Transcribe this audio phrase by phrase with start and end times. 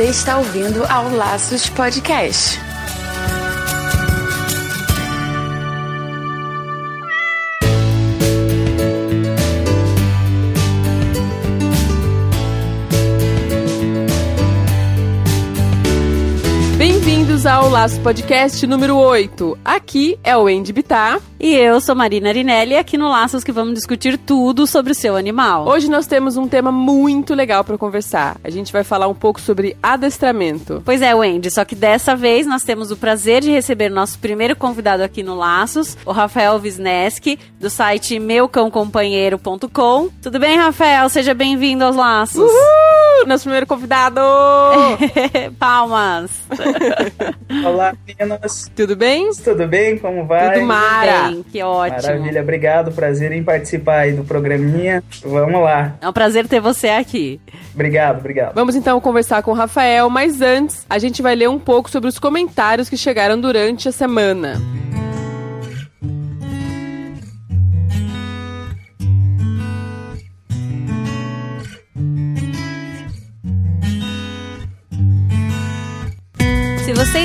[0.00, 2.69] Você está ouvindo ao Laços Podcast.
[17.40, 19.56] Bem-vindos ao Laço Podcast número 8.
[19.64, 21.18] Aqui é o Andy Bittar.
[21.38, 25.16] E eu sou Marina Arinelli, aqui no Laços que vamos discutir tudo sobre o seu
[25.16, 25.66] animal.
[25.66, 28.36] Hoje nós temos um tema muito legal para conversar.
[28.44, 30.82] A gente vai falar um pouco sobre adestramento.
[30.84, 34.54] Pois é, Wendy, só que dessa vez nós temos o prazer de receber nosso primeiro
[34.54, 40.10] convidado aqui no Laços, o Rafael Wisneski, do site meucãocompanheiro.com.
[40.20, 41.08] Tudo bem, Rafael?
[41.08, 42.42] Seja bem-vindo aos Laços.
[42.42, 43.09] Uhul!
[43.26, 44.20] Nosso primeiro convidado!
[45.58, 46.30] Palmas!
[47.64, 48.70] Olá, meninas.
[48.74, 49.30] Tudo bem?
[49.32, 49.98] Tudo bem?
[49.98, 50.54] Como vai?
[50.54, 51.28] Tudo mara.
[51.28, 52.02] Bem, que ótimo.
[52.02, 52.92] Maravilha, obrigado.
[52.92, 55.02] Prazer em participar aí do programinha.
[55.24, 55.96] Vamos lá.
[56.00, 57.40] É um prazer ter você aqui.
[57.74, 58.54] Obrigado, obrigado.
[58.54, 62.08] Vamos então conversar com o Rafael, mas antes a gente vai ler um pouco sobre
[62.08, 64.56] os comentários que chegaram durante a semana.
[64.56, 64.89] Se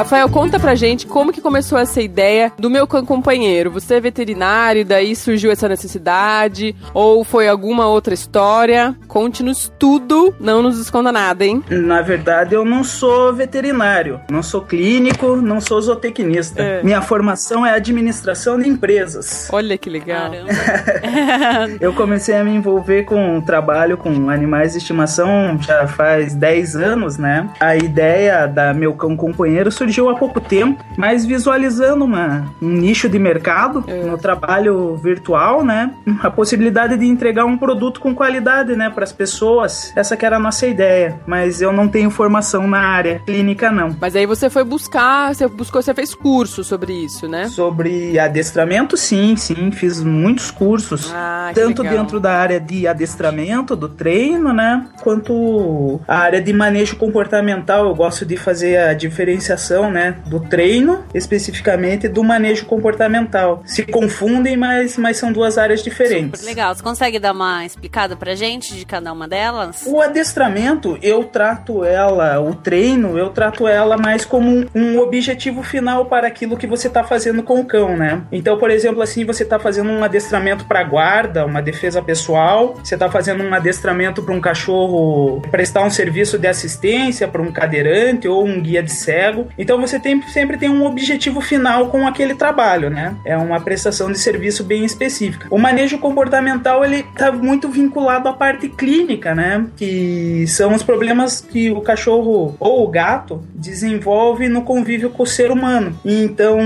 [0.00, 3.70] Rafael, conta pra gente como que começou essa ideia do meu cão companheiro.
[3.72, 6.74] Você é veterinário, daí surgiu essa necessidade?
[6.94, 8.96] Ou foi alguma outra história?
[9.06, 11.62] Conte-nos tudo, não nos esconda nada, hein?
[11.68, 16.62] Na verdade, eu não sou veterinário, não sou clínico, não sou zootecnista.
[16.62, 16.82] É.
[16.82, 19.50] Minha formação é administração de empresas.
[19.52, 20.30] Olha que legal.
[21.78, 26.76] Eu comecei a me envolver com o trabalho com animais de estimação já faz 10
[26.76, 27.50] anos, né?
[27.60, 33.08] A ideia da meu cão companheiro surgiu há pouco tempo, mas visualizando uma, um nicho
[33.08, 34.04] de mercado É.
[34.04, 35.92] no trabalho virtual, né?
[36.22, 39.92] A possibilidade de entregar um produto com qualidade, né, para as pessoas.
[39.96, 43.96] Essa que era a nossa ideia, mas eu não tenho formação na área clínica não.
[44.00, 47.48] Mas aí você foi buscar, você buscou, você fez curso sobre isso, né?
[47.48, 51.12] Sobre adestramento, sim, sim, fiz muitos cursos.
[51.14, 51.98] Ah, tanto legal.
[51.98, 54.86] dentro da área de adestramento, do treino, né?
[55.02, 57.86] Quanto a área de manejo comportamental.
[57.86, 60.16] Eu gosto de fazer a diferenciação, né?
[60.26, 63.62] Do treino, especificamente, do manejo comportamental.
[63.64, 66.42] Se confundem, mas, mas são duas áreas diferentes.
[66.42, 66.74] Legal.
[66.74, 69.84] Você consegue dar uma explicada pra gente de cada uma delas?
[69.86, 76.06] O adestramento, eu trato ela, o treino, eu trato ela mais como um, objetivo final
[76.06, 78.22] para aquilo que você está fazendo com o cão, né?
[78.32, 82.94] Então, por exemplo, assim, você está fazendo um adestramento para guarda, uma defesa pessoal, você
[82.94, 88.26] está fazendo um adestramento para um cachorro prestar um serviço de assistência para um cadeirante
[88.26, 89.48] ou um guia de cego.
[89.58, 93.16] Então, você tem, sempre tem um objetivo final com aquele trabalho, né?
[93.24, 95.46] É uma prestação de serviço bem específica.
[95.50, 99.66] O manejo comportamental, ele está muito vinculado à parte clínica, né?
[99.76, 105.26] Que são os problemas que o cachorro ou o gato desenvolve no convívio com o
[105.26, 105.98] ser humano.
[106.04, 106.58] Então,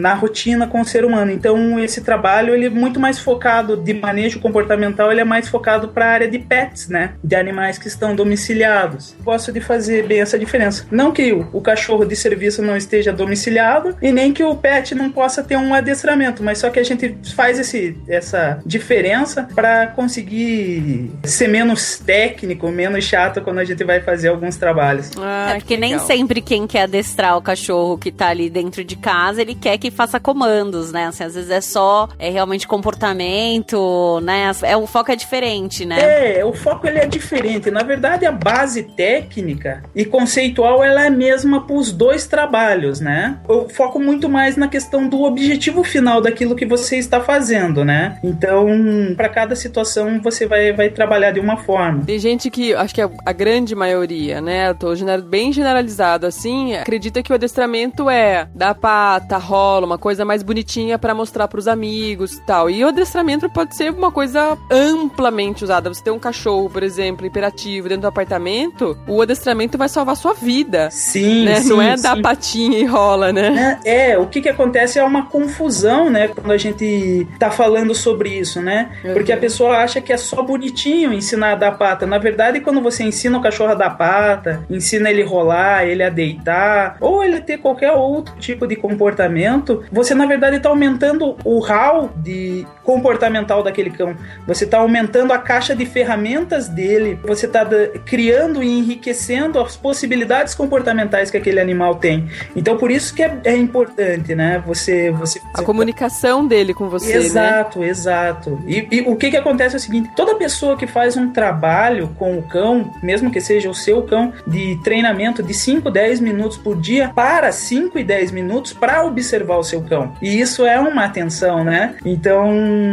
[0.00, 1.30] na rotina com o ser humano.
[1.30, 5.88] Então, esse trabalho ele é muito mais focado de manejo comportamental, ele é mais focado
[5.88, 7.14] para a área de pets, né?
[7.22, 9.16] De animais que estão domiciliados.
[9.22, 10.86] Gosto de fazer bem essa diferença.
[10.90, 15.10] Não que o, cachorro de serviço não esteja domiciliado e nem que o pet não
[15.10, 21.10] possa ter um adestramento, mas só que a gente faz esse, essa diferença para conseguir
[21.24, 25.10] ser menos técnico, menos chato quando a gente vai fazer alguns trabalhos.
[25.18, 28.96] Ah, é porque nem sempre quem quer adestrar o cachorro que tá ali dentro de
[28.96, 31.06] casa, ele quer que faça comandos, né?
[31.06, 34.50] Assim, às vezes é só é realmente comportamento, né?
[34.62, 36.38] É, o foco é diferente, né?
[36.38, 37.70] É, o foco ele é diferente.
[37.70, 43.00] Na verdade, a base técnica e conceitual ela é a mesma para os dois trabalhos,
[43.00, 43.38] né?
[43.48, 48.18] Eu foco muito mais na questão do objetivo final daquilo que você está fazendo, né?
[48.22, 48.68] Então,
[49.16, 52.04] para cada situação você vai, vai trabalhar de uma forma.
[52.04, 54.74] Tem gente que, acho que é a grande maioria, né?
[54.74, 54.94] Tô
[55.28, 60.98] bem generalizado assim, acredita que o adestramento é dar pata, rola, uma coisa mais bonitinha
[60.98, 62.70] para mostrar para os amigos e tal.
[62.70, 65.92] E o adestramento pode ser uma coisa amplamente usada.
[65.92, 70.34] Você tem um cachorro, por exemplo, hiperativo dentro do apartamento, o adestramento vai salvar sua
[70.34, 70.90] vida.
[70.90, 71.60] Sim, né?
[71.60, 72.02] sim Não é sim.
[72.02, 73.80] dar patinha e rola, né?
[73.84, 76.28] É, é, o que que acontece é uma confusão, né?
[76.28, 78.90] Quando a gente tá falando sobre isso, né?
[79.04, 79.14] Uhum.
[79.14, 82.06] Porque a pessoa acha que é só bonitinho ensinar a dar pata.
[82.06, 86.10] Na verdade, quando você ensina o cachorro a dar pata, ensina ele rolar, ele a
[86.10, 91.58] deitar, ou ele ter qualquer outro tipo de comportamento, você na verdade está aumentando o
[91.60, 94.16] hall de comportamental daquele cão.
[94.46, 97.18] Você está aumentando a caixa de ferramentas dele.
[97.22, 97.66] Você está
[98.06, 102.28] criando e enriquecendo as possibilidades comportamentais que aquele animal tem.
[102.54, 104.62] Então por isso que é, é importante, né?
[104.66, 107.16] Você, você a comunicação dele com você.
[107.16, 107.88] Exato, né?
[107.88, 108.58] exato.
[108.66, 112.08] E, e o que que acontece é o seguinte: toda pessoa que faz um trabalho
[112.18, 116.58] com o cão, mesmo que seja o seu cão, de treinamento de 5, 10 minutos
[116.58, 120.14] por dia, para 5 e 10 minutos para observar o seu cão.
[120.20, 121.96] E isso é uma atenção, né?
[122.04, 122.48] Então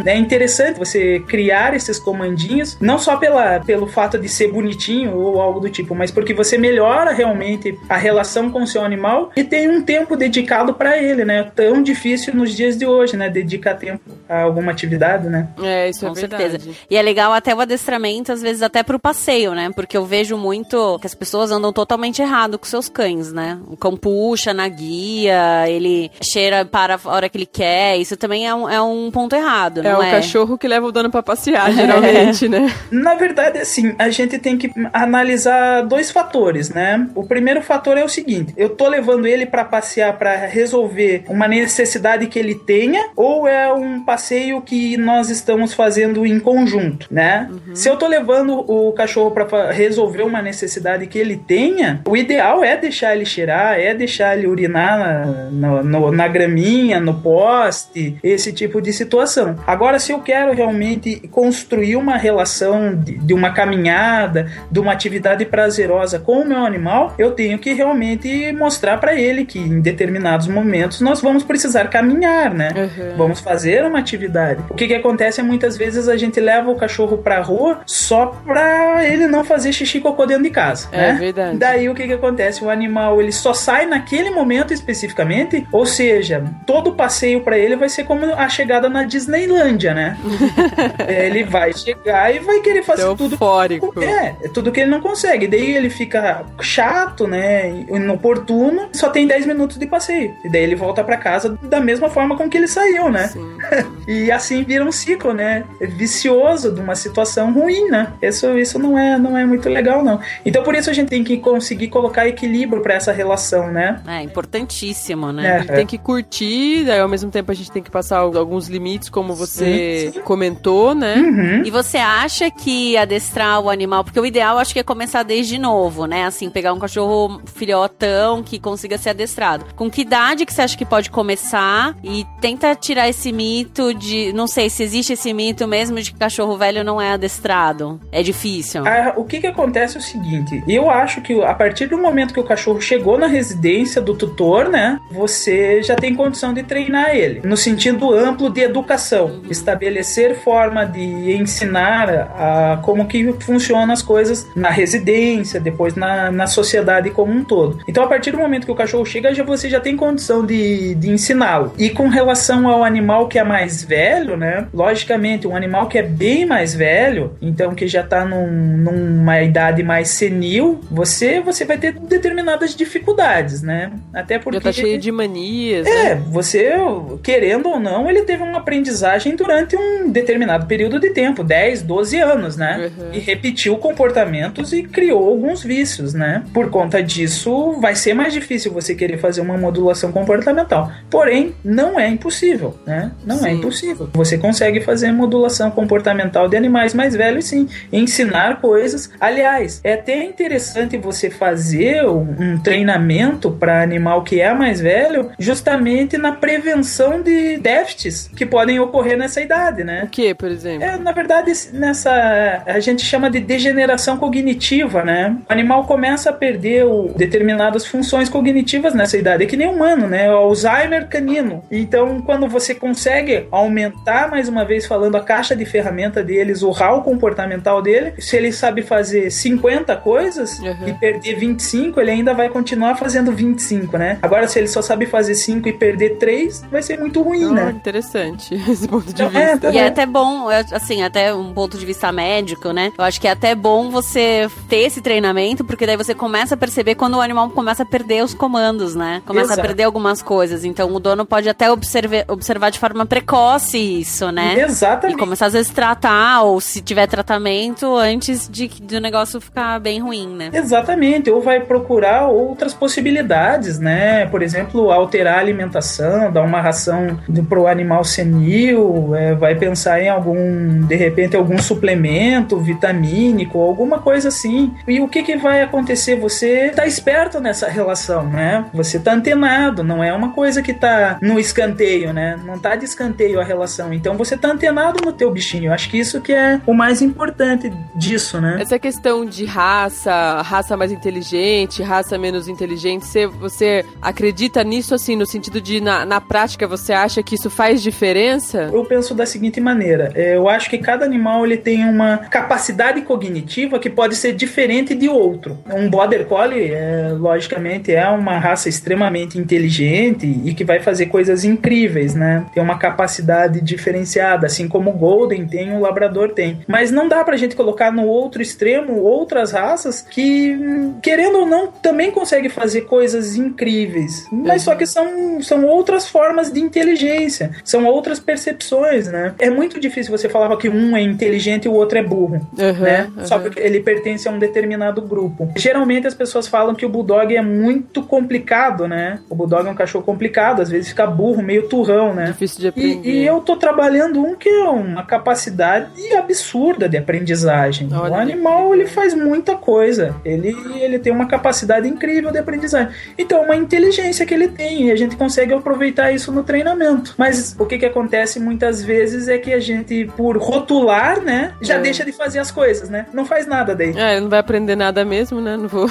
[0.05, 5.41] é interessante você criar esses comandinhos, não só pela, pelo fato de ser bonitinho ou
[5.41, 9.43] algo do tipo, mas porque você melhora realmente a relação com o seu animal e
[9.43, 11.51] tem um tempo dedicado para ele, né?
[11.55, 13.29] Tão difícil nos dias de hoje, né?
[13.29, 15.49] Dedicar tempo a alguma atividade, né?
[15.61, 16.51] É, isso é com verdade.
[16.51, 16.77] certeza.
[16.89, 19.71] E é legal até o adestramento, às vezes até pro passeio, né?
[19.75, 23.59] Porque eu vejo muito que as pessoas andam totalmente errado com seus cães, né?
[23.67, 27.97] O cão puxa na guia, ele cheira para a hora que ele quer.
[27.97, 30.07] Isso também é um, é um ponto errado, é não é?
[30.07, 32.73] É o cachorro que leva o dono para passear, geralmente, né?
[32.91, 37.07] Na verdade, assim, a gente tem que analisar dois fatores, né?
[37.15, 41.47] O primeiro fator é o seguinte: eu tô levando ele para passear para resolver uma
[41.47, 47.49] necessidade que ele tenha, ou é um passeio que nós estamos fazendo em conjunto, né?
[47.49, 47.75] Uhum.
[47.75, 52.63] Se eu tô levando o cachorro para resolver uma necessidade que ele tenha, o ideal
[52.63, 58.51] é deixar ele cheirar, é deixar ele urinar na, na, na graminha, no poste, esse
[58.51, 59.57] tipo de situação.
[59.65, 65.45] Agora, se eu quero realmente construir uma relação de, de uma caminhada, de uma atividade
[65.45, 70.47] prazerosa com o meu animal, eu tenho que realmente mostrar para ele que em determinados
[70.47, 72.69] momentos nós vamos precisar caminhar, né?
[72.75, 73.15] Uhum.
[73.15, 74.59] Vamos fazer uma atividade.
[74.69, 78.25] O que que acontece é muitas vezes a gente leva o cachorro pra rua só
[78.43, 81.17] pra ele não fazer xixi cocô dentro de casa, é, né?
[81.19, 81.57] verdade.
[81.57, 82.63] Daí o que que acontece?
[82.63, 87.89] O animal ele só sai naquele momento especificamente, ou seja, todo passeio para ele vai
[87.89, 90.17] ser como a chegada na Disneylândia, né?
[91.07, 93.37] ele vai chegar e vai querer fazer Teu tudo.
[93.37, 93.93] Fórico.
[94.01, 95.47] É, tudo que ele não consegue.
[95.47, 97.69] Daí ele fica chato, né?
[97.89, 98.54] Inoportuno,
[98.93, 100.35] só tem 10 minutos de passeio.
[100.43, 103.29] E daí ele volta para casa da mesma forma com que ele saiu, né?
[104.07, 105.63] e assim vira um ciclo, né?
[105.79, 108.13] Vicioso de uma situação ruim, né?
[108.21, 110.19] Isso, isso não, é, não é muito legal, não.
[110.45, 114.01] Então por isso a gente tem que conseguir colocar equilíbrio para essa relação, né?
[114.07, 115.65] É importantíssimo, né?
[115.67, 119.09] É, tem que curtir, daí ao mesmo tempo a gente tem que passar alguns limites,
[119.09, 120.21] como você sim, sim.
[120.21, 121.15] comentou, né?
[121.15, 121.63] Uhum.
[121.65, 125.57] E você acha que adestrar o animal, porque o ideal acho que é começar desde
[125.57, 126.25] novo, né?
[126.25, 129.65] Assim, pegar um cachorro filhotão que consiga ser adestrado.
[129.75, 131.95] Com que idade que você acha que pode começar?
[132.03, 134.31] E tenta tirar esse mito de.
[134.33, 137.99] Não sei se existe esse mito mesmo de que cachorro velho não é adestrado.
[138.11, 138.83] É difícil.
[138.87, 142.33] Ah, o que que acontece é o seguinte: eu acho que a partir do momento
[142.33, 144.99] que o cachorro chegou na residência do tutor, né?
[145.11, 147.41] Você já tem condição de treinar ele.
[147.43, 149.25] No sentido amplo de educação.
[149.25, 149.41] Uhum.
[149.49, 156.47] Estabelecer forma de ensinar a, como que funcionam as coisas na residência, depois na, na
[156.47, 157.79] sociedade como um todo.
[157.87, 160.95] Então, a partir do momento que o cachorro chega, já, você já tem condição de,
[160.95, 161.73] de ensiná-lo.
[161.77, 164.67] E com relação ao animal que é mais velho, né?
[164.73, 169.83] Logicamente, um animal que é bem mais velho, então que já tá num, numa idade
[169.83, 173.91] mais senil, você, você vai ter determinadas dificuldades, né?
[174.13, 174.57] Até porque.
[174.57, 175.87] Já tá cheio de manias.
[175.87, 176.23] É, né?
[176.27, 176.73] você,
[177.21, 182.19] querendo ou não, ele teve uma aprendizagem durante um determinado período de tempo 10, 12
[182.19, 182.91] anos, né?
[182.97, 183.13] Uhum.
[183.13, 186.43] E repetiu comportamentos e criou alguns vícios, né?
[186.53, 190.91] Por conta disso, vai ser mais difícil você querer fazer uma modulação comportamental.
[191.09, 193.11] Porém, não é impossível, né?
[193.25, 193.47] Não é sim.
[193.47, 194.09] é impossível.
[194.13, 197.67] Você consegue fazer modulação comportamental de animais mais velhos, sim.
[197.91, 199.11] Ensinar coisas.
[199.19, 206.17] Aliás, é até interessante você fazer um treinamento para animal que é mais velho, justamente
[206.17, 210.03] na prevenção de déficits que podem ocorrer nessa idade, né?
[210.05, 210.83] O que, por exemplo?
[210.83, 215.35] É, na verdade, nessa a gente chama de degeneração cognitiva, né?
[215.49, 219.43] O animal começa a perder o, determinadas funções cognitivas nessa idade.
[219.43, 220.29] É que nem humano, né?
[220.31, 221.63] O Alzheimer canino.
[221.71, 226.71] Então, quando você consegue aumentar, mais uma vez falando, a caixa de ferramenta deles, o
[226.71, 230.87] RAL comportamental dele, se ele sabe fazer 50 coisas uhum.
[230.87, 234.17] e perder 25, ele ainda vai continuar fazendo 25, né?
[234.21, 237.53] Agora, se ele só sabe fazer 5 e perder 3, vai ser muito ruim, oh,
[237.53, 237.71] né?
[237.71, 239.67] Interessante esse ponto de então, é, vista.
[239.67, 242.91] É, e é até bom, assim, até um ponto de vista médico, né?
[242.97, 246.57] Eu acho que é até bom você ter esse treinamento, porque daí você começa a
[246.57, 249.21] perceber quando o animal começa a perder os comandos, né?
[249.25, 249.61] Começa Exato.
[249.61, 250.65] a perder algumas coisas.
[250.65, 254.59] Então o dono pode até observar, observar de forma precoce isso, né?
[254.59, 255.15] Exatamente.
[255.15, 260.01] E começar às vezes tratar, ou se tiver tratamento, antes de do negócio ficar bem
[260.01, 260.49] ruim, né?
[260.51, 261.29] Exatamente.
[261.29, 264.25] Ou vai procurar outras possibilidades, né?
[264.25, 270.01] Por exemplo, alterar a alimentação, dar uma ração para o animal senil, é, vai pensar
[270.01, 274.73] em algum, de repente, algum suplemento vitamínico, alguma coisa assim.
[274.85, 276.19] E o que, que vai acontecer?
[276.19, 277.84] Você tá esperto nessa relação,
[278.23, 278.65] né?
[278.73, 282.39] Você tá antenado, não é uma coisa que tá no escanteio, né?
[282.45, 283.93] Não tá de escanteio a relação.
[283.93, 285.65] Então você tá antenado no teu bichinho.
[285.65, 288.57] Eu acho que isso que é o mais importante disso, né?
[288.61, 295.15] Essa questão de raça, raça mais inteligente, raça menos inteligente, você, você acredita nisso assim,
[295.15, 298.69] no sentido de na, na prática você acha que isso faz diferença?
[298.71, 303.01] Eu penso da seguinte maneira: é, eu acho que cada animal ele tem uma capacidade
[303.01, 305.57] cognitiva que pode ser diferente de outro.
[305.67, 311.43] Um Border Collie, é, logicamente, é uma raça extremamente inteligente e que vai fazer coisas
[311.43, 312.45] incríveis, né?
[312.53, 316.61] Tem uma capacidade diferenciada, assim como o Golden tem, o Labrador tem.
[316.67, 320.57] Mas não dá pra gente colocar no outro extremo outras raças que,
[321.01, 324.27] querendo ou não, também conseguem fazer coisas incríveis.
[324.31, 329.33] Mas só que são, são outras formas de inteligência, são outras percepções, né?
[329.39, 332.73] É muito difícil você falar que um é inteligente e o outro é burro, uhum,
[332.79, 333.09] né?
[333.15, 333.25] Uhum.
[333.25, 335.49] Só porque ele pertence a um determinado grupo.
[335.55, 337.64] Geralmente as pessoas falam que o Bulldog é muito
[338.07, 339.19] complicado, né?
[339.29, 342.25] O Bulldog é um cachorro complicado, às vezes fica burro, meio turrão, né?
[342.25, 343.07] Difícil de aprender.
[343.07, 347.89] E, e eu tô trabalhando um que é uma capacidade absurda de aprendizagem.
[347.91, 350.15] Olha o animal, ele faz muita coisa.
[350.23, 352.93] Ele, ele tem uma capacidade incrível de aprendizagem.
[353.17, 357.13] Então, uma inteligência que ele tem e a gente consegue aproveitar isso no treinamento.
[357.17, 361.75] Mas o que que acontece muitas vezes é que a gente, por rotular, né, já
[361.75, 361.79] é.
[361.79, 363.05] deixa de fazer as coisas, né?
[363.13, 363.93] Não faz nada daí.
[363.95, 365.57] É, não vai aprender nada mesmo, né?
[365.57, 365.89] Não vou.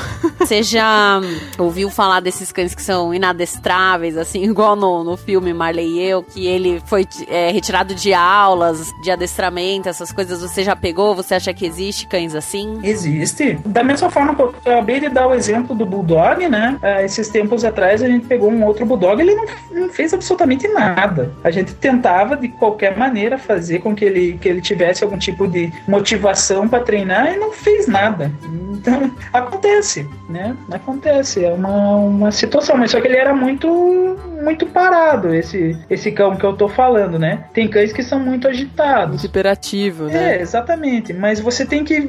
[0.62, 1.20] Já
[1.64, 6.22] ouviu falar desses cães que são inadestráveis, assim, igual no, no filme Marley e eu,
[6.22, 10.40] que ele foi é, retirado de aulas, de adestramento, essas coisas.
[10.40, 11.14] Você já pegou?
[11.14, 12.80] Você acha que existe cães assim?
[12.82, 13.58] Existe.
[13.64, 16.78] Da mesma forma que eu acabei de dar o exemplo do Bulldog, né?
[16.82, 20.68] É, esses tempos atrás a gente pegou um outro Bulldog, ele não, não fez absolutamente
[20.68, 21.32] nada.
[21.42, 25.46] A gente tentava de qualquer maneira fazer com que ele, que ele tivesse algum tipo
[25.46, 28.30] de motivação para treinar e não fez nada.
[28.72, 30.56] Então, acontece, né?
[30.70, 31.44] Acontece.
[31.54, 36.44] Uma, uma situação, mas só que ele era muito muito parado, esse, esse cão que
[36.44, 37.44] eu tô falando, né?
[37.54, 39.24] Tem cães que são muito agitados.
[39.24, 40.36] Hiperativo, né?
[40.36, 41.14] É, exatamente.
[41.14, 42.08] Mas você tem que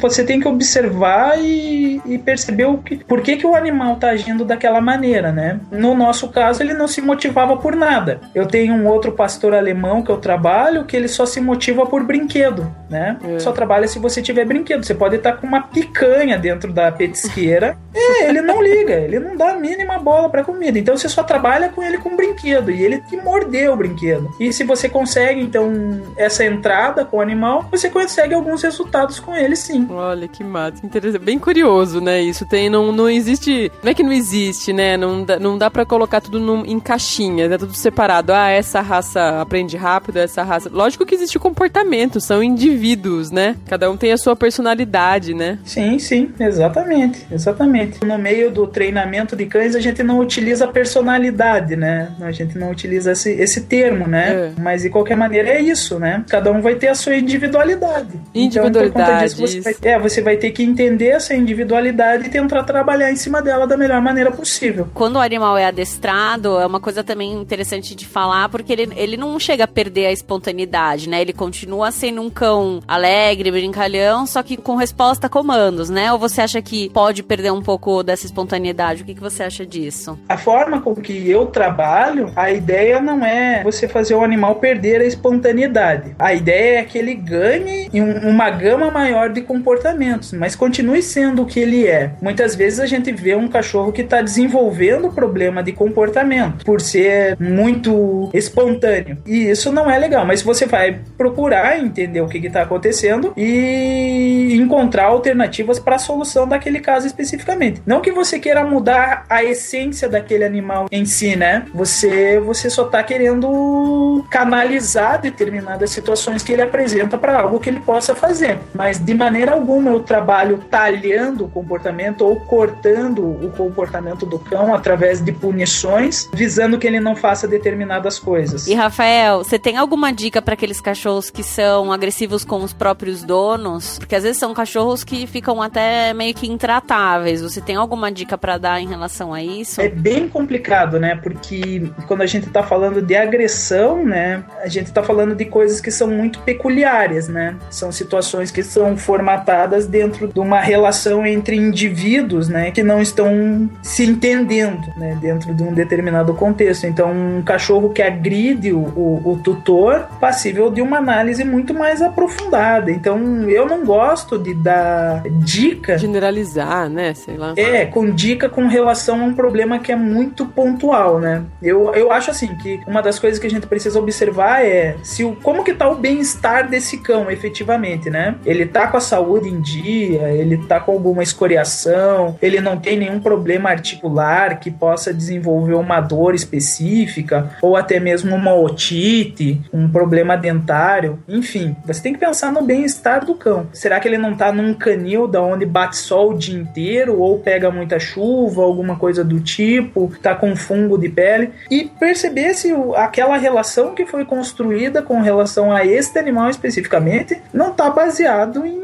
[0.00, 4.10] você tem que observar e, e, perceber o que, por que, que o animal tá
[4.10, 5.60] agindo daquela maneira, né?
[5.70, 8.20] No nosso caso, ele não se motivava por nada.
[8.34, 12.04] Eu tenho um outro pastor alemão que eu trabalho que ele só se motiva por
[12.04, 13.16] brinquedo, né?
[13.24, 13.38] É.
[13.38, 14.84] Só trabalha se você tiver brinquedo.
[14.84, 17.76] Você pode estar com uma picanha dentro da petisqueira.
[17.94, 20.78] E ele não liga, ele não dá a mínima bola para comida.
[20.78, 24.30] Então você só trabalha com ele com brinquedo e ele te mordeu o brinquedo.
[24.40, 25.72] E se você consegue então
[26.16, 29.86] essa entrada com o animal, você consegue alguns resultados com ele sim.
[29.90, 31.22] Olha que massa, interessante.
[31.22, 32.20] Bem curioso, né?
[32.20, 34.96] Isso tem não não existe, não é que não existe, né?
[34.96, 38.32] Não dá, não dá para colocar tudo num, em caixinha, é tudo separado.
[38.32, 40.70] Ah, essa raça aprende rápido, essa raça.
[40.72, 43.56] Lógico que existe comportamento, são indivíduos, né?
[43.66, 45.58] Cada um tem a sua personalidade, né?
[45.64, 47.81] Sim, sim, exatamente, exatamente.
[48.04, 52.12] No meio do treinamento de cães a gente não utiliza personalidade, né?
[52.20, 54.52] A gente não utiliza esse, esse termo, né?
[54.56, 54.60] É.
[54.60, 56.24] Mas de qualquer maneira é isso, né?
[56.28, 58.20] Cada um vai ter a sua individualidade.
[58.34, 58.52] Individualidade.
[58.54, 62.30] Então, por conta disso, você vai, é, você vai ter que entender essa individualidade e
[62.30, 64.88] tentar trabalhar em cima dela da melhor maneira possível.
[64.94, 69.16] Quando o animal é adestrado, é uma coisa também interessante de falar, porque ele, ele
[69.16, 71.20] não chega a perder a espontaneidade, né?
[71.20, 76.12] Ele continua sendo um cão alegre, brincalhão, só que com resposta a comandos, né?
[76.12, 77.71] Ou você acha que pode perder um pouco
[78.04, 79.02] dessa espontaneidade?
[79.02, 80.18] O que, que você acha disso?
[80.28, 85.00] A forma com que eu trabalho, a ideia não é você fazer o animal perder
[85.00, 86.14] a espontaneidade.
[86.18, 87.90] A ideia é que ele ganhe
[88.24, 92.12] uma gama maior de comportamentos, mas continue sendo o que ele é.
[92.20, 97.36] Muitas vezes a gente vê um cachorro que está desenvolvendo problema de comportamento por ser
[97.38, 99.18] muito espontâneo.
[99.26, 104.56] E isso não é legal, mas você vai procurar entender o que está acontecendo e
[104.56, 107.61] encontrar alternativas para a solução daquele caso especificamente.
[107.86, 111.66] Não que você queira mudar a essência daquele animal em si, né?
[111.74, 117.80] Você, você só está querendo canalizar determinadas situações que ele apresenta para algo que ele
[117.80, 118.58] possa fazer.
[118.74, 124.74] Mas de maneira alguma eu trabalho talhando o comportamento ou cortando o comportamento do cão
[124.74, 128.66] através de punições, visando que ele não faça determinadas coisas.
[128.66, 133.22] E Rafael, você tem alguma dica para aqueles cachorros que são agressivos com os próprios
[133.22, 133.98] donos?
[133.98, 137.42] Porque às vezes são cachorros que ficam até meio que intratáveis.
[137.52, 139.78] Você tem alguma dica para dar em relação a isso?
[139.78, 141.14] É bem complicado, né?
[141.22, 145.78] Porque quando a gente tá falando de agressão, né, a gente tá falando de coisas
[145.78, 147.54] que são muito peculiares, né?
[147.68, 153.68] São situações que são formatadas dentro de uma relação entre indivíduos, né, que não estão
[153.82, 156.86] se entendendo, né, dentro de um determinado contexto.
[156.86, 162.00] Então, um cachorro que agride o, o, o tutor, passível de uma análise muito mais
[162.00, 162.90] aprofundada.
[162.90, 165.98] Então, eu não gosto de dar dica.
[165.98, 167.12] Generalizar, né?
[167.12, 167.41] Sei lá.
[167.56, 171.42] É, com dica com relação a um problema que é muito pontual, né?
[171.62, 175.24] Eu, eu acho assim que uma das coisas que a gente precisa observar é se
[175.24, 178.36] o, como que tá o bem-estar desse cão efetivamente, né?
[178.44, 182.96] Ele tá com a saúde em dia, ele tá com alguma escoriação, ele não tem
[182.96, 189.88] nenhum problema articular que possa desenvolver uma dor específica ou até mesmo uma otite, um
[189.88, 193.66] problema dentário, enfim, você tem que pensar no bem-estar do cão.
[193.72, 197.31] Será que ele não tá num canil da onde bate sol o dia inteiro ou
[197.38, 201.50] pega muita chuva, alguma coisa do tipo, tá com fungo de pele.
[201.70, 207.72] E perceber se aquela relação que foi construída com relação a este animal especificamente não
[207.72, 208.80] tá baseado em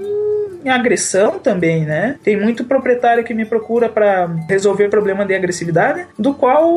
[0.65, 2.17] em agressão também, né?
[2.23, 6.69] Tem muito proprietário que me procura para resolver problema de agressividade, do qual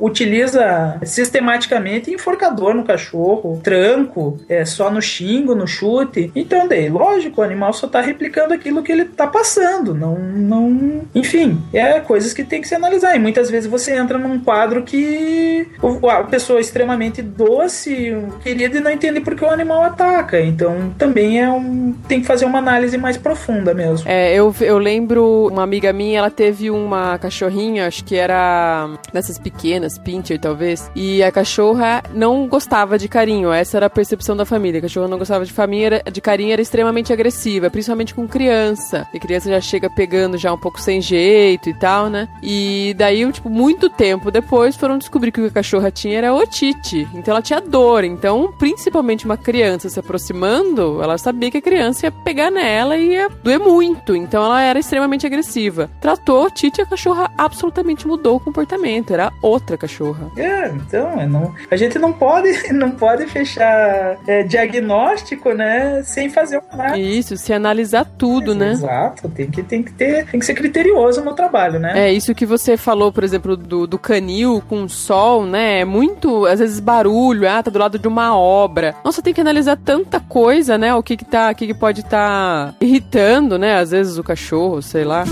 [0.00, 6.30] utiliza sistematicamente enforcador no cachorro, tranco, é só no xingo, no chute.
[6.34, 11.02] Então, daí, lógico, o animal só tá replicando aquilo que ele tá passando, não não,
[11.14, 13.16] enfim, é coisas que tem que se analisar.
[13.16, 15.68] E muitas vezes você entra num quadro que
[16.10, 20.40] a pessoa é extremamente doce, querida e não entende porque o animal ataca.
[20.40, 24.08] Então, também é um tem que fazer uma análise análise mais profunda mesmo.
[24.08, 29.38] É, eu, eu lembro, uma amiga minha, ela teve uma cachorrinha, acho que era dessas
[29.38, 34.44] pequenas, pincher talvez, e a cachorra não gostava de carinho, essa era a percepção da
[34.44, 34.78] família.
[34.78, 39.06] A cachorra não gostava de família, de carinho, era extremamente agressiva, principalmente com criança.
[39.12, 42.28] E criança já chega pegando já um pouco sem jeito e tal, né?
[42.42, 46.34] E daí, tipo, muito tempo depois foram descobrir que o que a cachorra tinha era
[46.34, 47.08] otite.
[47.14, 48.04] Então ela tinha dor.
[48.04, 52.96] Então, principalmente uma criança se aproximando, ela sabia que a criança ia pegar nela ela
[52.96, 54.14] ia doer muito.
[54.14, 55.90] Então ela era extremamente agressiva.
[56.00, 59.12] Tratou Titi a cachorra absolutamente mudou o comportamento.
[59.12, 60.30] Era outra cachorra.
[60.36, 66.02] É, então, é, não, a gente não pode, não pode fechar é, diagnóstico, né?
[66.02, 67.18] Sem fazer uma análise.
[67.18, 68.72] Isso, se analisar tudo, é, né?
[68.72, 72.08] Exato, tem que, tem que ter, tem que ser criterioso no trabalho, né?
[72.08, 75.80] É, isso que você falou, por exemplo, do, do canil com sol, né?
[75.80, 78.94] É muito, às vezes, barulho, ah, tá do lado de uma obra.
[79.04, 80.94] Nossa, tem que analisar tanta coisa, né?
[80.94, 83.78] O que que tá, o que que pode estar tá irritando, né?
[83.78, 85.24] Às vezes o cachorro, sei lá.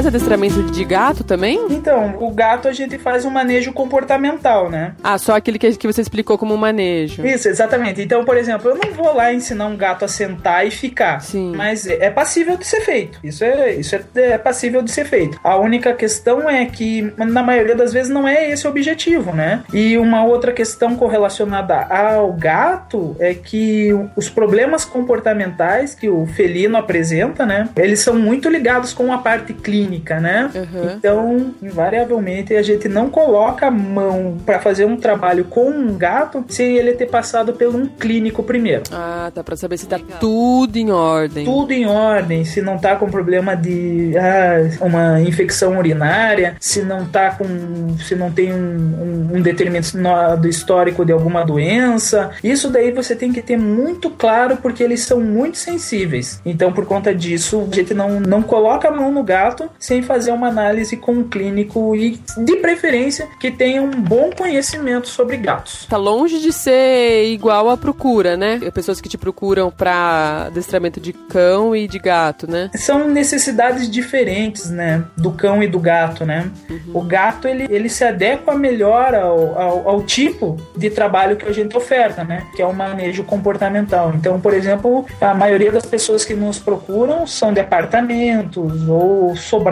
[0.00, 1.60] Faz adestramento de gato também?
[1.70, 4.94] Então, o gato a gente faz um manejo comportamental, né?
[5.02, 7.26] Ah, só aquele que, que você explicou como manejo.
[7.26, 8.00] Isso, exatamente.
[8.00, 11.20] Então, por exemplo, eu não vou lá ensinar um gato a sentar e ficar.
[11.20, 11.52] Sim.
[11.54, 13.18] Mas é passível de ser feito.
[13.22, 15.38] Isso é, isso é, é passível de ser feito.
[15.44, 19.62] A única questão é que, na maioria das vezes, não é esse o objetivo, né?
[19.72, 26.78] E uma outra questão correlacionada ao gato é que os problemas comportamentais que o felino
[26.78, 27.68] apresenta, né?
[27.76, 30.50] Eles são muito ligados com a parte clínica clínica, né?
[30.54, 30.90] Uhum.
[30.96, 36.44] Então, invariavelmente, a gente não coloca a mão para fazer um trabalho com um gato
[36.48, 38.84] sem ele ter passado por um clínico primeiro.
[38.92, 39.42] Ah, tá.
[39.42, 41.44] Pra saber se tá tudo em ordem.
[41.44, 47.06] Tudo em ordem, se não tá com problema de ah, uma infecção urinária, se não
[47.06, 47.96] tá com.
[47.98, 52.30] se não tem um, um, um determinado histórico de alguma doença.
[52.44, 56.40] Isso daí você tem que ter muito claro porque eles são muito sensíveis.
[56.44, 60.30] Então, por conta disso, a gente não, não coloca a mão no gato sem fazer
[60.30, 65.86] uma análise com um clínico e, de preferência, que tenha um bom conhecimento sobre gatos.
[65.86, 68.60] Tá longe de ser igual à procura, né?
[68.72, 72.70] Pessoas que te procuram pra adestramento de cão e de gato, né?
[72.74, 75.02] São necessidades diferentes, né?
[75.16, 76.50] Do cão e do gato, né?
[76.92, 81.52] O gato, ele, ele se adequa melhor ao, ao, ao tipo de trabalho que a
[81.52, 82.46] gente oferta, né?
[82.54, 84.12] Que é o manejo comportamental.
[84.14, 89.69] Então, por exemplo, a maioria das pessoas que nos procuram são de apartamentos ou sobrados,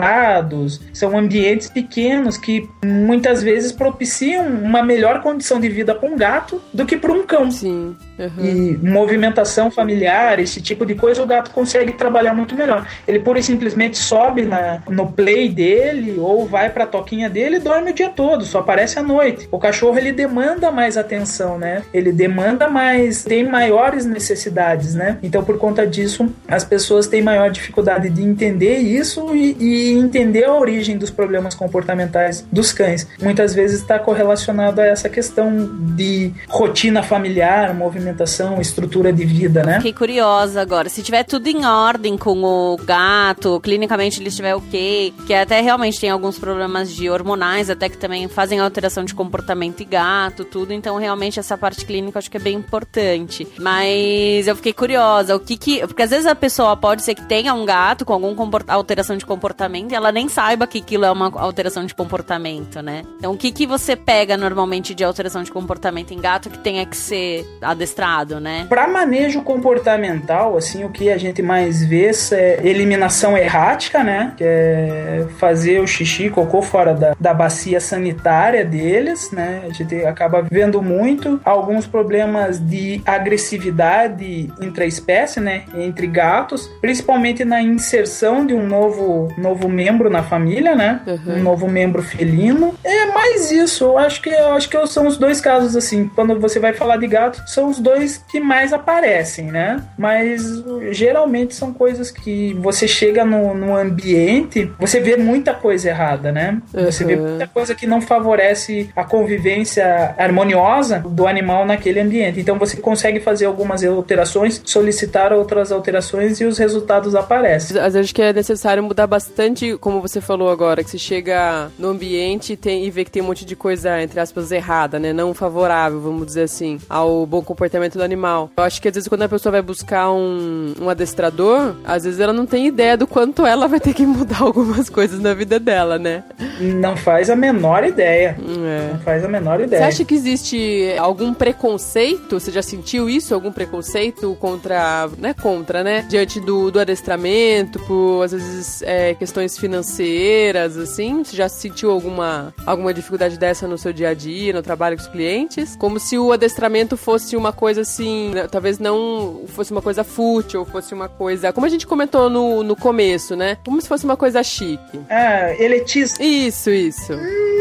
[0.93, 6.61] são ambientes pequenos que muitas vezes propiciam uma melhor condição de vida para um gato
[6.73, 7.51] do que para um cão.
[7.51, 7.95] Sim.
[8.17, 8.45] Uhum.
[8.45, 12.85] E movimentação familiar, esse tipo de coisa, o gato consegue trabalhar muito melhor.
[13.07, 17.59] Ele pura e simplesmente sobe na, no play dele ou vai pra toquinha dele e
[17.59, 19.47] dorme o dia todo, só aparece à noite.
[19.51, 21.83] O cachorro ele demanda mais atenção, né?
[21.93, 25.17] Ele demanda mais, tem maiores necessidades, né?
[25.23, 30.45] Então, por conta disso, as pessoas têm maior dificuldade de entender isso e, e entender
[30.45, 33.07] a origem dos problemas comportamentais dos cães.
[33.21, 39.77] Muitas vezes está correlacionado a essa questão de rotina familiar, movimentação estrutura de vida, né?
[39.77, 40.89] Fiquei curiosa agora.
[40.89, 45.99] Se tiver tudo em ordem com o gato, clinicamente ele estiver ok, que até realmente
[45.99, 50.73] tem alguns problemas de hormonais, até que também fazem alteração de comportamento e gato, tudo.
[50.73, 53.47] Então, realmente, essa parte clínica eu acho que é bem importante.
[53.59, 55.79] Mas eu fiquei curiosa, o que que.
[55.87, 59.25] Porque às vezes a pessoa pode ser que tenha um gato com alguma alteração de
[59.25, 63.03] comportamento e ela nem saiba que aquilo é uma alteração de comportamento, né?
[63.17, 66.85] Então, o que que você pega normalmente de alteração de comportamento em gato que tenha
[66.85, 68.09] que ser adestrado?
[68.39, 68.65] né?
[68.67, 74.33] Para manejo comportamental, assim, o que a gente mais vê é eliminação errática, né?
[74.35, 79.61] Que é fazer o xixi, cocô fora da, da bacia sanitária deles, né?
[79.69, 85.65] A gente acaba vendo muito alguns problemas de agressividade intraespécie, né?
[85.75, 91.01] Entre gatos, principalmente na inserção de um novo, novo membro na família, né?
[91.07, 91.35] Uhum.
[91.35, 92.73] Um novo membro felino.
[92.83, 93.83] É mais isso.
[93.85, 96.09] Eu acho que eu acho que são os dois casos assim.
[96.15, 99.81] Quando você vai falar de gato, são os dois que mais aparecem, né?
[99.97, 100.43] Mas
[100.91, 106.61] geralmente são coisas que você chega no, no ambiente, você vê muita coisa errada, né?
[106.73, 107.29] Você vê Uhum.
[107.29, 112.39] muita coisa que não favorece a convivência harmoniosa do animal naquele ambiente.
[112.39, 117.79] Então você consegue fazer algumas alterações, solicitar outras alterações e os resultados aparecem.
[117.79, 119.48] Às vezes que é necessário mudar bastante,
[119.79, 123.21] como você falou agora, que você chega no ambiente e, tem, e vê que tem
[123.21, 125.13] um monte de coisa, entre aspas, errada, né?
[125.13, 128.51] Não favorável, vamos dizer assim, ao bom comportamento do animal.
[128.57, 132.19] Eu acho que às vezes quando a pessoa vai buscar um, um adestrador, às vezes
[132.19, 135.59] ela não tem ideia do quanto ela vai ter que mudar algumas coisas na vida
[135.59, 136.23] dela, né?
[136.59, 138.37] Não faz a menor ideia.
[138.39, 138.93] É.
[138.93, 139.81] Não faz a menor ideia.
[139.81, 142.39] Você acha que existe algum preconceito?
[142.39, 143.33] Você já sentiu isso?
[143.33, 146.05] Algum preconceito contra, né, contra, né?
[146.09, 151.23] Diante do, do adestramento, por às vezes é, questões financeiras, assim?
[151.23, 155.03] Você já sentiu alguma, alguma dificuldade dessa no seu dia a dia, no trabalho com
[155.03, 155.75] os clientes?
[155.75, 160.65] Como se o adestramento fosse uma coisa assim, né, talvez não fosse uma coisa fútil,
[160.65, 161.53] fosse uma coisa.
[161.53, 163.57] Como a gente comentou no, no começo, né?
[163.65, 164.99] Como se fosse uma coisa chique.
[165.09, 166.21] Ah, elitista.
[166.23, 167.13] Isso, isso.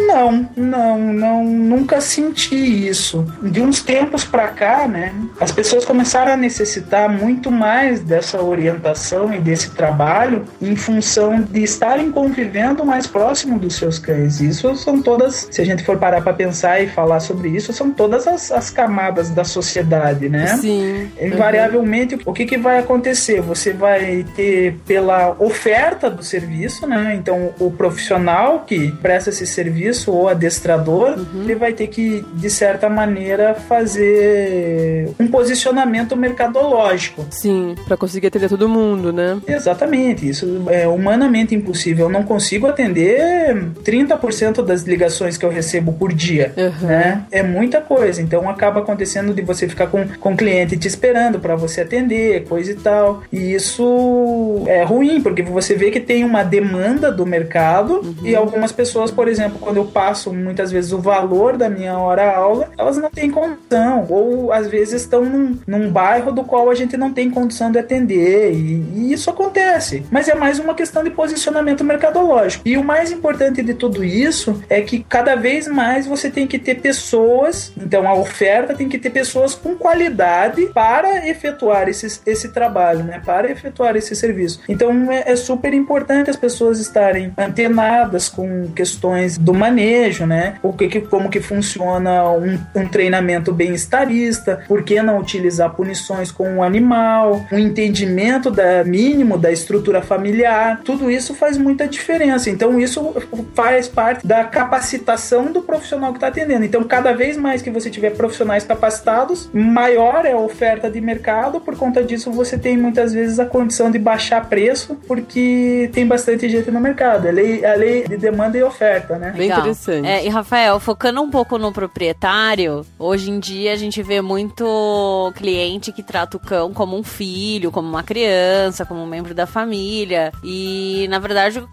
[0.07, 3.25] Não, não, não, nunca senti isso.
[3.43, 9.33] De uns tempos pra cá, né, as pessoas começaram a necessitar muito mais dessa orientação
[9.35, 14.41] e desse trabalho em função de estarem convivendo mais próximo dos seus cães.
[14.41, 17.91] Isso são todas, se a gente for parar pra pensar e falar sobre isso, são
[17.91, 20.47] todas as, as camadas da sociedade, né?
[20.57, 21.11] Sim.
[21.21, 23.41] Invariavelmente, o que, que vai acontecer?
[23.43, 27.15] Você vai ter pela oferta do serviço, né?
[27.15, 32.89] Então, o profissional que presta esse serviço, ou adestrador, ele vai ter que, de certa
[32.89, 37.27] maneira, fazer um posicionamento mercadológico.
[37.31, 39.39] Sim, pra conseguir atender todo mundo, né?
[39.47, 42.07] Exatamente, isso é humanamente impossível.
[42.07, 46.87] Eu não consigo atender 30% das ligações que eu recebo por dia, Uhum.
[46.89, 47.23] né?
[47.31, 51.39] É muita coisa, então acaba acontecendo de você ficar com, com o cliente te esperando
[51.39, 53.23] para você atender, coisa e tal.
[53.33, 58.73] E isso é ruim, porque você vê que tem uma demanda do mercado e algumas
[58.73, 62.97] pessoas, por exemplo, quando eu passo muitas vezes o valor da minha hora aula, elas
[62.97, 67.13] não têm condição, ou às vezes estão num, num bairro do qual a gente não
[67.13, 70.05] tem condição de atender, e, e isso acontece.
[70.11, 72.67] Mas é mais uma questão de posicionamento mercadológico.
[72.67, 76.59] E o mais importante de tudo isso é que cada vez mais você tem que
[76.59, 82.49] ter pessoas, então a oferta tem que ter pessoas com qualidade para efetuar esse, esse
[82.51, 83.21] trabalho, né?
[83.25, 84.61] Para efetuar esse serviço.
[84.69, 90.55] Então é, é super importante as pessoas estarem antenadas com questões do manejo, né?
[90.63, 96.31] O que, que como que funciona um, um treinamento bem-estarista, por que não utilizar punições
[96.31, 102.51] com o animal, um entendimento da mínimo da estrutura familiar, tudo isso faz muita diferença.
[102.51, 103.15] Então isso
[103.55, 106.65] faz parte da capacitação do profissional que está atendendo.
[106.65, 111.61] Então cada vez mais que você tiver profissionais capacitados, maior é a oferta de mercado.
[111.61, 116.49] Por conta disso você tem muitas vezes a condição de baixar preço porque tem bastante
[116.49, 117.27] gente no mercado.
[117.29, 119.31] É lei, a lei de demanda e oferta, né?
[119.31, 119.61] Bem Legal.
[119.61, 120.07] interessante.
[120.07, 125.33] É, e Rafael, focando um pouco no proprietário, hoje em dia a gente vê muito
[125.37, 129.47] cliente que trata o cão como um filho, como uma criança, como um membro da
[129.47, 130.33] família.
[130.43, 131.28] E na verdade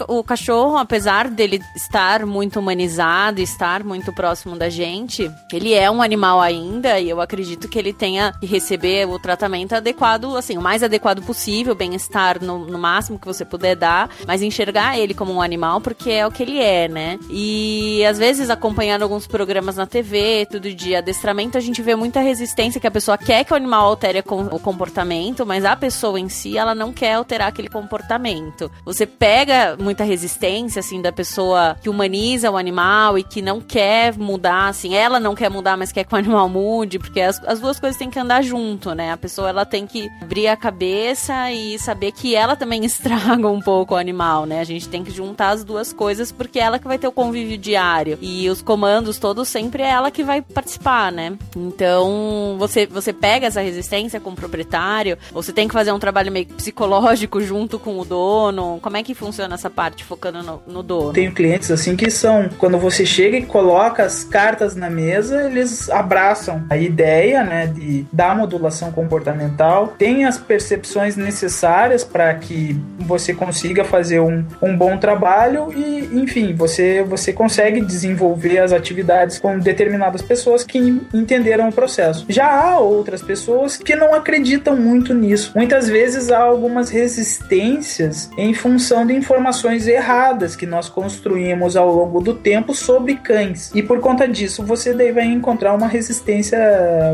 [0.08, 6.02] o cachorro, apesar dele estar muito humanizado, estar muito próximo da gente, ele é um
[6.02, 10.62] animal ainda e eu acredito que ele tenha que receber o tratamento adequado, assim, o
[10.62, 15.34] mais adequado possível, bem-estar no, no máximo que você puder dar, mas enxergar ele como
[15.34, 17.20] um animal porque é o que ele é, né?
[17.30, 22.20] E às vezes acompanhando alguns programas na TV, tudo de adestramento, a gente vê muita
[22.20, 26.30] resistência que a pessoa quer que o animal altere o comportamento, mas a pessoa em
[26.30, 28.72] si, ela não quer alterar aquele comportamento.
[28.84, 29.45] Você pega
[29.80, 34.96] muita resistência, assim, da pessoa que humaniza o animal e que não quer mudar, assim,
[34.96, 37.98] ela não quer mudar, mas quer que o animal mude, porque as, as duas coisas
[37.98, 39.12] têm que andar junto, né?
[39.12, 43.62] A pessoa, ela tem que abrir a cabeça e saber que ela também estraga um
[43.62, 44.60] pouco o animal, né?
[44.60, 47.58] A gente tem que juntar as duas coisas porque ela que vai ter o convívio
[47.58, 51.38] diário e os comandos todos sempre é ela que vai participar, né?
[51.56, 56.32] Então, você você pega essa resistência com o proprietário, você tem que fazer um trabalho
[56.32, 58.80] meio psicológico junto com o dono.
[58.82, 61.14] Como é que funciona essa parte focando no, no dono?
[61.14, 65.90] Tenho clientes assim que são, quando você chega e coloca as cartas na mesa, eles
[65.90, 73.34] abraçam a ideia, né, de da modulação comportamental, tem as percepções necessárias para que você
[73.34, 79.58] consiga fazer um, um bom trabalho e, enfim, você você consegue desenvolver as atividades com
[79.60, 80.78] determinadas pessoas que
[81.14, 82.26] entenderam o processo.
[82.30, 85.52] Já há outras pessoas que não acreditam muito nisso.
[85.56, 92.22] Muitas vezes há algumas resistências em função de informações erradas que nós construímos ao longo
[92.22, 93.72] do tempo sobre cães.
[93.74, 96.60] E por conta disso, você deve encontrar uma resistência,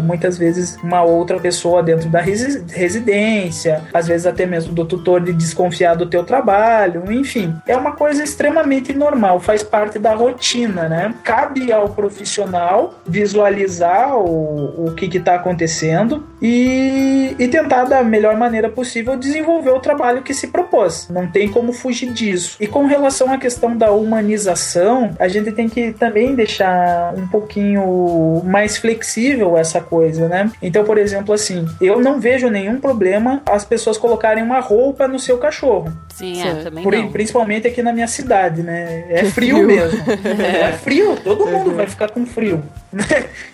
[0.03, 5.21] muitas vezes, uma outra pessoa dentro da resi residência, às vezes até mesmo do tutor
[5.21, 7.55] de desconfiar do teu trabalho, enfim.
[7.67, 11.13] É uma coisa extremamente normal, faz parte da rotina, né?
[11.23, 18.69] Cabe ao profissional visualizar o, o que está acontecendo e, e tentar da melhor maneira
[18.69, 21.07] possível desenvolver o trabalho que se propôs.
[21.09, 22.57] Não tem como fugir disso.
[22.59, 28.41] E com relação à questão da humanização, a gente tem que também deixar um pouquinho
[28.45, 30.51] mais flexível essa coisa, né?
[30.61, 35.19] Então, por exemplo, assim, eu não vejo nenhum problema as pessoas colocarem uma roupa no
[35.19, 35.91] seu cachorro.
[36.13, 37.11] Sim, é, também Por, não.
[37.11, 39.05] Principalmente aqui na minha cidade, né?
[39.09, 39.67] É frio, frio.
[39.67, 40.03] mesmo.
[40.41, 42.63] é frio, todo mundo vai ficar com frio.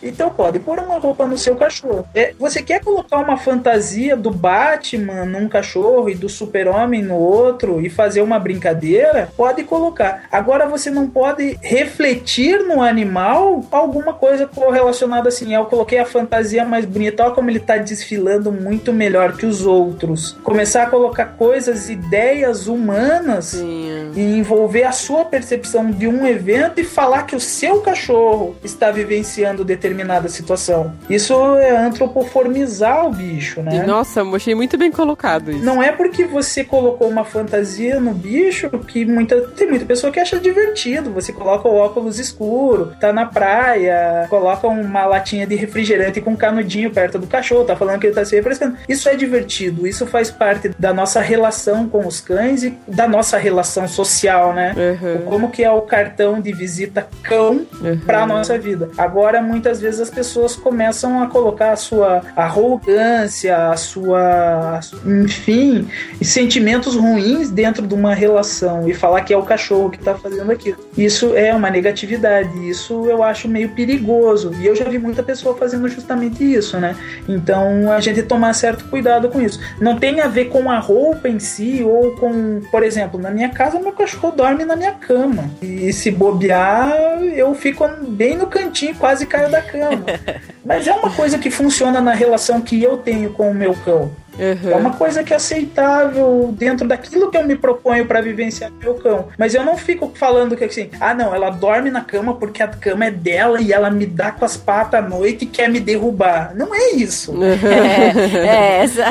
[0.01, 2.07] então pode pôr uma roupa no seu cachorro.
[2.13, 7.81] É, você quer colocar uma fantasia do Batman num cachorro e do super-homem no outro
[7.81, 9.29] e fazer uma brincadeira?
[9.35, 10.23] Pode colocar.
[10.31, 15.53] Agora você não pode refletir no animal alguma coisa correlacionada assim.
[15.53, 19.65] Eu coloquei a fantasia mais bonita, olha como ele tá desfilando muito melhor que os
[19.65, 20.33] outros.
[20.43, 24.11] Começar a colocar coisas, ideias humanas Sim.
[24.15, 28.91] e envolver a sua percepção de um evento e falar que o seu cachorro está
[28.91, 30.93] vivenciando determinada situação.
[31.09, 33.83] Isso é antropoformizar o bicho, né?
[33.83, 35.63] E, nossa, eu achei muito bem colocado isso.
[35.63, 40.19] Não é porque você colocou uma fantasia no bicho que muita, tem muita pessoa que
[40.19, 41.11] acha divertido.
[41.11, 46.35] Você coloca o óculos escuro, tá na praia, coloca uma latinha de refrigerante com um
[46.35, 48.77] canudinho perto do cachorro, tá falando que ele tá se refrescando.
[48.87, 53.37] Isso é divertido, isso faz parte da nossa relação com os cães e da nossa
[53.37, 54.73] relação social, né?
[54.75, 55.25] Uhum.
[55.25, 57.99] Como que é o cartão de visita cão Uhum.
[58.05, 58.89] pra nossa vida.
[58.97, 65.87] Agora, muitas vezes as pessoas começam a colocar a sua arrogância, a sua, enfim,
[66.21, 70.51] sentimentos ruins dentro de uma relação e falar que é o cachorro que tá fazendo
[70.51, 70.77] aquilo.
[70.97, 72.69] isso é uma negatividade.
[72.69, 74.53] Isso eu acho meio perigoso.
[74.59, 76.95] E eu já vi muita pessoa fazendo justamente isso, né?
[77.27, 79.59] Então a gente tomar certo cuidado com isso.
[79.79, 83.49] Não tem a ver com a roupa em si ou com, por exemplo, na minha
[83.49, 85.49] casa meu cachorro dorme na minha cama.
[85.61, 86.91] E se bobear,
[87.35, 90.05] eu fico bem no cantinho, quase caio da cama.
[90.65, 94.11] Mas é uma coisa que funciona na relação que eu tenho com o meu cão.
[94.37, 94.71] Uhum.
[94.71, 98.95] É uma coisa que é aceitável dentro daquilo que eu me proponho para vivenciar meu
[98.95, 99.27] cão.
[99.37, 102.67] Mas eu não fico falando que assim, ah, não, ela dorme na cama porque a
[102.67, 105.79] cama é dela e ela me dá com as patas à noite e quer me
[105.79, 106.53] derrubar.
[106.55, 107.33] Não é isso.
[107.43, 109.05] É, é essa,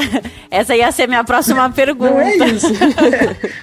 [0.51, 2.13] essa ia ser minha próxima pergunta.
[2.13, 2.69] Não é isso.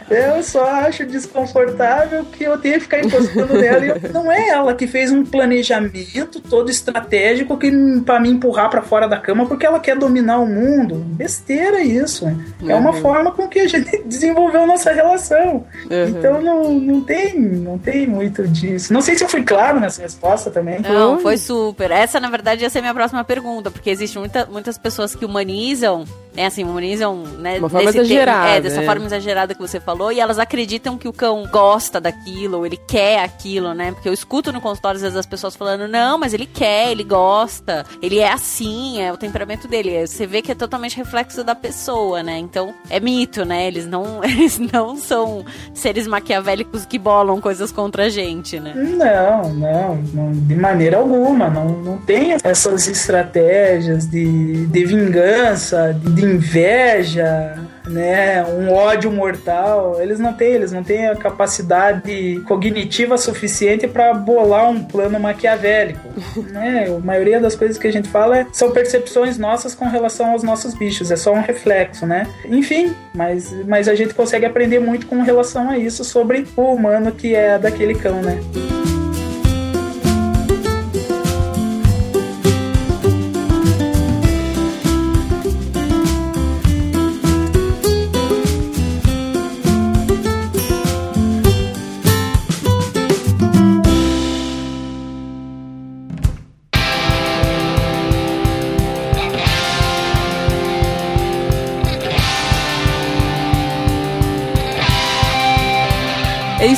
[0.09, 3.85] eu só acho desconfortável que eu tenha que ficar encostando nela.
[3.85, 7.71] E não é ela que fez um planejamento todo estratégico que
[8.05, 10.95] para me empurrar para fora da cama porque ela quer dominar o mundo.
[10.95, 12.25] Besteira besteira isso.
[12.25, 12.69] Uhum.
[12.69, 13.01] É uma uhum.
[13.01, 15.65] forma com que a gente desenvolveu nossa relação.
[15.89, 16.07] Uhum.
[16.07, 18.91] Então não, não tem, não tem muito disso.
[18.93, 20.79] Não sei se eu fui claro nessa resposta também.
[20.81, 21.91] Não, foi super.
[21.91, 25.25] Essa, na verdade, ia ser a minha próxima pergunta, porque existem muita, muitas pessoas que
[25.25, 26.05] humanizam
[26.35, 28.85] né, assim, humanizam, né, uma forma exagerada, é, dessa é.
[28.85, 32.77] forma exagerada que você falou, e elas acreditam que o cão gosta daquilo, ou ele
[32.77, 33.91] quer aquilo, né?
[33.91, 37.03] Porque eu escuto no consultório às vezes as pessoas falando, não, mas ele quer, ele
[37.03, 40.05] gosta, ele é assim, é o temperamento dele.
[40.05, 42.37] Você vê que é totalmente reflexo da pessoa, né?
[42.37, 43.67] Então, é mito, né?
[43.67, 48.73] Eles não, eles não são seres maquiavélicos que bolam coisas contra a gente, né?
[48.75, 51.49] Não, não, não de maneira alguma.
[51.49, 57.55] Não, não tem essas estratégias de, de vingança, de inveja,
[57.87, 60.01] né, um ódio mortal.
[60.01, 66.09] Eles não têm, eles não têm a capacidade cognitiva suficiente para bolar um plano maquiavélico.
[66.51, 66.85] né?
[66.87, 70.43] A maioria das coisas que a gente fala é, são percepções nossas com relação aos
[70.43, 72.27] nossos bichos, é só um reflexo, né?
[72.45, 77.11] Enfim, mas, mas a gente consegue aprender muito com relação a isso sobre o humano
[77.11, 78.39] que é daquele cão, né?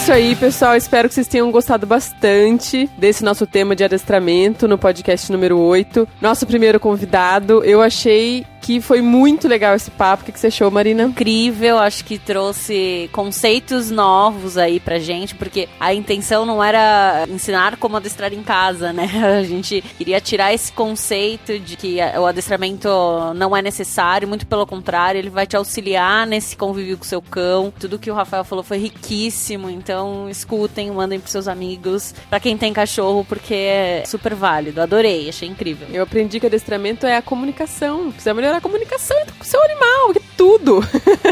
[0.05, 0.75] Isso aí, pessoal.
[0.75, 6.07] Espero que vocês tenham gostado bastante desse nosso tema de adestramento no podcast número 8.
[6.21, 10.23] Nosso primeiro convidado, eu achei que foi muito legal esse papo.
[10.23, 11.03] O que, você achou, Marina?
[11.03, 17.77] Incrível, acho que trouxe conceitos novos aí pra gente, porque a intenção não era ensinar
[17.77, 19.05] como adestrar em casa, né?
[19.37, 22.89] A gente queria tirar esse conceito de que o adestramento
[23.35, 27.21] não é necessário, muito pelo contrário, ele vai te auxiliar nesse convívio com o seu
[27.21, 27.71] cão.
[27.79, 32.57] Tudo que o Rafael falou foi riquíssimo, então escutem, mandem pros seus amigos, para quem
[32.57, 34.81] tem cachorro, porque é super válido.
[34.81, 35.87] Adorei, achei incrível.
[35.91, 38.11] Eu aprendi que adestramento é a comunicação.
[38.11, 40.79] Precisa melhorar a comunicação com o seu animal, que tudo.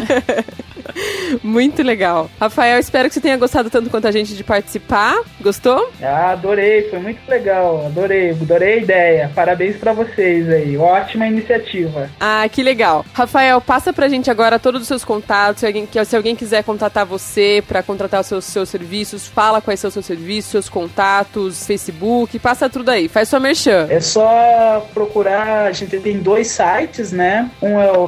[1.44, 2.30] Muito legal.
[2.40, 5.20] Rafael, espero que você tenha gostado tanto quanto a gente de participar.
[5.42, 5.92] Gostou?
[6.02, 7.86] Ah, adorei, foi muito legal.
[7.86, 9.32] Adorei, adorei a ideia.
[9.34, 10.78] Parabéns para vocês aí.
[10.78, 12.10] Ótima iniciativa.
[12.20, 13.06] Ah, que legal.
[13.14, 15.62] Rafael, passa pra gente agora todos os seus contatos.
[15.62, 19.80] Se alguém, se alguém quiser contratar você para contratar os seus, seus serviços, fala quais
[19.80, 23.08] são os seus serviços, seus contatos, Facebook, passa tudo aí.
[23.08, 23.88] Faz sua merchan.
[23.90, 27.50] É só procurar, a gente tem dois sites, né?
[27.62, 28.08] Um é o